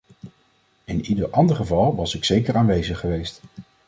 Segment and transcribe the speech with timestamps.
[0.83, 3.41] In ieder ander geval was ik zeker aanwezig geweest.